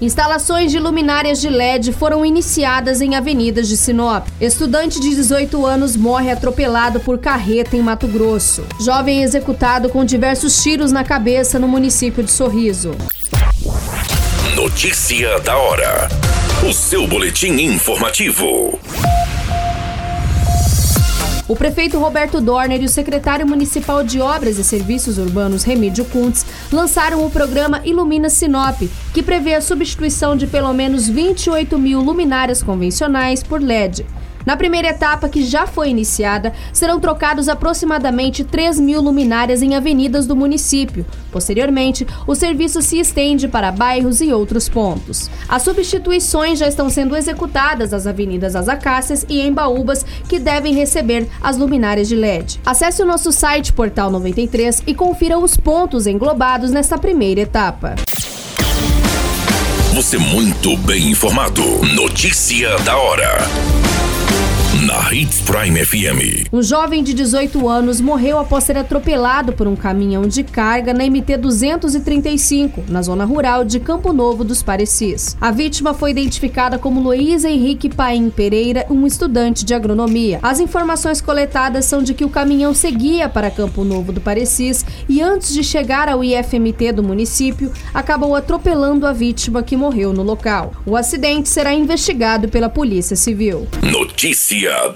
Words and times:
Instalações 0.00 0.70
de 0.70 0.78
luminárias 0.78 1.40
de 1.40 1.48
LED 1.48 1.92
foram 1.92 2.24
iniciadas 2.24 3.00
em 3.00 3.14
avenidas 3.14 3.66
de 3.66 3.78
Sinop. 3.78 4.26
Estudante 4.38 5.00
de 5.00 5.08
18 5.08 5.64
anos 5.64 5.96
morre 5.96 6.30
atropelado 6.30 7.00
por 7.00 7.18
carreta 7.18 7.76
em 7.76 7.80
Mato 7.80 8.06
Grosso. 8.06 8.64
Jovem 8.78 9.22
executado 9.22 9.88
com 9.88 10.04
diversos 10.04 10.62
tiros 10.62 10.92
na 10.92 11.02
cabeça 11.02 11.58
no 11.58 11.66
município 11.66 12.22
de 12.22 12.30
Sorriso. 12.30 12.90
Notícia 14.54 15.40
da 15.40 15.56
hora. 15.56 16.08
O 16.68 16.74
seu 16.74 17.06
boletim 17.06 17.52
informativo. 17.52 18.78
O 21.48 21.54
prefeito 21.54 21.96
Roberto 21.96 22.40
Dorner 22.40 22.82
e 22.82 22.86
o 22.86 22.88
secretário 22.88 23.46
municipal 23.46 24.02
de 24.02 24.20
Obras 24.20 24.58
e 24.58 24.64
Serviços 24.64 25.16
Urbanos 25.16 25.62
Remídio 25.62 26.04
Kuntz 26.06 26.44
lançaram 26.72 27.24
o 27.24 27.30
programa 27.30 27.80
Ilumina 27.84 28.28
Sinop, 28.28 28.82
que 29.14 29.22
prevê 29.22 29.54
a 29.54 29.60
substituição 29.60 30.36
de 30.36 30.48
pelo 30.48 30.74
menos 30.74 31.08
28 31.08 31.78
mil 31.78 32.00
luminárias 32.00 32.64
convencionais 32.64 33.44
por 33.44 33.62
LED. 33.62 34.04
Na 34.46 34.56
primeira 34.56 34.90
etapa, 34.90 35.28
que 35.28 35.44
já 35.44 35.66
foi 35.66 35.90
iniciada, 35.90 36.52
serão 36.72 37.00
trocados 37.00 37.48
aproximadamente 37.48 38.44
3 38.44 38.78
mil 38.78 39.00
luminárias 39.00 39.60
em 39.60 39.74
avenidas 39.74 40.24
do 40.24 40.36
município. 40.36 41.04
Posteriormente, 41.32 42.06
o 42.28 42.34
serviço 42.36 42.80
se 42.80 43.00
estende 43.00 43.48
para 43.48 43.72
bairros 43.72 44.20
e 44.20 44.32
outros 44.32 44.68
pontos. 44.68 45.28
As 45.48 45.62
substituições 45.62 46.60
já 46.60 46.68
estão 46.68 46.88
sendo 46.88 47.16
executadas 47.16 47.90
nas 47.90 48.06
avenidas 48.06 48.54
As 48.54 48.68
Acácias 48.68 49.26
e 49.28 49.40
Embaúbas, 49.40 50.06
que 50.28 50.38
devem 50.38 50.74
receber 50.74 51.26
as 51.42 51.56
luminárias 51.56 52.06
de 52.06 52.14
LED. 52.14 52.60
Acesse 52.64 53.02
o 53.02 53.06
nosso 53.06 53.32
site 53.32 53.72
Portal 53.72 54.12
93 54.12 54.84
e 54.86 54.94
confira 54.94 55.36
os 55.36 55.56
pontos 55.56 56.06
englobados 56.06 56.70
nesta 56.70 56.96
primeira 56.96 57.40
etapa. 57.40 57.96
Você 59.92 60.18
muito 60.18 60.76
bem 60.76 61.10
informado. 61.10 61.62
Notícia 61.94 62.78
da 62.80 62.96
hora 62.96 63.38
na 65.06 65.14
Hits 65.14 65.40
Prime 65.42 65.84
FM. 65.84 66.48
Um 66.52 66.60
jovem 66.60 67.00
de 67.00 67.14
18 67.14 67.68
anos 67.68 68.00
morreu 68.00 68.40
após 68.40 68.64
ser 68.64 68.76
atropelado 68.76 69.52
por 69.52 69.68
um 69.68 69.76
caminhão 69.76 70.26
de 70.26 70.42
carga 70.42 70.92
na 70.92 71.04
MT 71.04 71.36
235, 71.36 72.84
na 72.88 73.02
zona 73.02 73.24
rural 73.24 73.64
de 73.64 73.78
Campo 73.78 74.12
Novo 74.12 74.42
dos 74.42 74.64
Parecis. 74.64 75.36
A 75.40 75.52
vítima 75.52 75.94
foi 75.94 76.10
identificada 76.10 76.76
como 76.76 77.00
Luiz 77.00 77.44
Henrique 77.44 77.88
Paim 77.88 78.30
Pereira, 78.30 78.84
um 78.90 79.06
estudante 79.06 79.64
de 79.64 79.74
agronomia. 79.74 80.40
As 80.42 80.58
informações 80.58 81.20
coletadas 81.20 81.84
são 81.84 82.02
de 82.02 82.12
que 82.12 82.24
o 82.24 82.28
caminhão 82.28 82.74
seguia 82.74 83.28
para 83.28 83.48
Campo 83.48 83.84
Novo 83.84 84.12
do 84.12 84.20
Parecis 84.20 84.84
e 85.08 85.22
antes 85.22 85.54
de 85.54 85.62
chegar 85.62 86.08
ao 86.08 86.24
IFMT 86.24 86.90
do 86.90 87.04
município, 87.04 87.72
acabou 87.94 88.34
atropelando 88.34 89.06
a 89.06 89.12
vítima 89.12 89.62
que 89.62 89.76
morreu 89.76 90.12
no 90.12 90.24
local. 90.24 90.72
O 90.84 90.96
acidente 90.96 91.48
será 91.48 91.72
investigado 91.72 92.48
pela 92.48 92.68
Polícia 92.68 93.14
Civil. 93.14 93.68
Notícia 93.82 94.95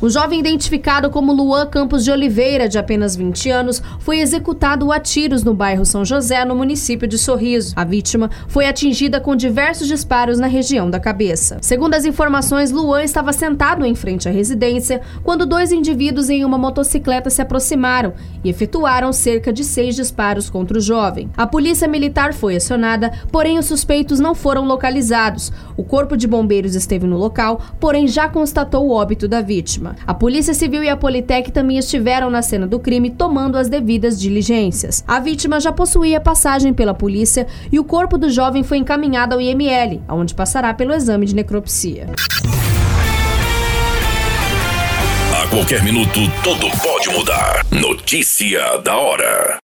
Um 0.00 0.08
jovem 0.08 0.38
identificado 0.38 1.10
como 1.10 1.32
Luan 1.32 1.66
Campos 1.66 2.04
de 2.04 2.12
Oliveira, 2.12 2.68
de 2.68 2.78
apenas 2.78 3.16
20 3.16 3.50
anos, 3.50 3.82
foi 3.98 4.20
executado 4.20 4.92
a 4.92 5.00
tiros 5.00 5.42
no 5.42 5.52
bairro 5.52 5.84
São 5.84 6.04
José, 6.04 6.44
no 6.44 6.54
município 6.54 7.08
de 7.08 7.18
Sorriso. 7.18 7.72
A 7.74 7.82
vítima 7.82 8.30
foi 8.46 8.66
atingida 8.66 9.20
com 9.20 9.34
diversos 9.34 9.88
disparos 9.88 10.38
na 10.38 10.46
região 10.46 10.88
da 10.88 11.00
cabeça. 11.00 11.58
Segundo 11.60 11.94
as 11.94 12.04
informações, 12.04 12.70
Luan 12.70 13.02
estava 13.02 13.32
sentado 13.32 13.84
em 13.84 13.96
frente 13.96 14.28
à 14.28 14.30
residência 14.30 15.00
quando 15.24 15.44
dois 15.44 15.72
indivíduos 15.72 16.30
em 16.30 16.44
uma 16.44 16.56
motocicleta 16.56 17.28
se 17.28 17.42
aproximaram 17.42 18.12
e 18.44 18.48
efetuaram 18.48 19.12
cerca 19.12 19.52
de 19.52 19.64
seis 19.64 19.96
disparos 19.96 20.48
contra 20.48 20.78
o 20.78 20.80
jovem. 20.80 21.28
A 21.36 21.44
polícia 21.44 21.88
militar 21.88 22.32
foi 22.32 22.54
acionada, 22.54 23.10
porém 23.32 23.58
os 23.58 23.66
suspeitos 23.66 24.20
não 24.20 24.32
foram 24.32 24.64
localizados. 24.64 25.52
O 25.76 25.82
corpo 25.82 26.16
de 26.16 26.28
bombeiros 26.28 26.76
esteve 26.76 27.04
no 27.04 27.18
local, 27.18 27.60
porém 27.80 28.06
já 28.06 28.28
constatou 28.28 28.86
o 28.86 28.92
óbito 28.92 29.26
da 29.26 29.40
vítima. 29.40 29.87
A 30.06 30.14
Polícia 30.14 30.54
Civil 30.54 30.82
e 30.82 30.88
a 30.88 30.96
Politec 30.96 31.50
também 31.52 31.78
estiveram 31.78 32.30
na 32.30 32.42
cena 32.42 32.66
do 32.66 32.78
crime 32.78 33.10
tomando 33.10 33.56
as 33.56 33.68
devidas 33.68 34.20
diligências. 34.20 35.04
A 35.06 35.20
vítima 35.20 35.60
já 35.60 35.72
possuía 35.72 36.20
passagem 36.20 36.72
pela 36.72 36.94
polícia 36.94 37.46
e 37.70 37.78
o 37.78 37.84
corpo 37.84 38.16
do 38.16 38.30
jovem 38.30 38.62
foi 38.62 38.78
encaminhado 38.78 39.34
ao 39.34 39.40
IML, 39.40 40.02
onde 40.08 40.34
passará 40.34 40.72
pelo 40.74 40.92
exame 40.92 41.26
de 41.26 41.34
necropsia. 41.34 42.06
A 45.32 45.46
qualquer 45.48 45.82
minuto, 45.82 46.20
tudo 46.42 46.68
pode 46.82 47.08
mudar. 47.10 47.64
Notícia 47.70 48.78
da 48.78 48.96
hora. 48.96 49.58